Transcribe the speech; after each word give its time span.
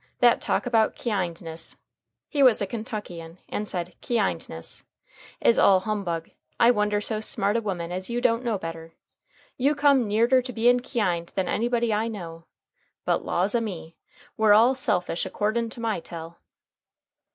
that 0.17 0.41
talk 0.41 0.65
about 0.65 0.95
kyindness" 0.95 1.77
(he 2.27 2.41
was 2.41 2.59
a 2.59 2.65
Kentuckian 2.65 3.37
and 3.47 3.67
said 3.67 3.93
kyindness) 4.01 4.83
"is 5.39 5.59
all 5.59 5.81
humbug. 5.81 6.31
I 6.59 6.71
wonder 6.71 6.99
so 7.01 7.19
smart 7.19 7.55
a 7.55 7.61
woman 7.61 7.91
as 7.91 8.09
you 8.09 8.19
don't 8.19 8.43
know 8.43 8.57
better. 8.57 8.95
You 9.57 9.75
come 9.75 10.07
nearder 10.07 10.41
to 10.41 10.51
bein 10.53 10.79
kyind 10.79 11.27
than 11.35 11.47
anybody 11.47 11.93
I 11.93 12.07
know; 12.07 12.45
but, 13.05 13.23
laws 13.23 13.53
a 13.53 13.61
me! 13.61 13.95
we're 14.37 14.53
all 14.55 14.73
selfish 14.73 15.27
akordin' 15.27 15.69
to 15.69 15.79
my 15.79 15.99
tell." 15.99 16.39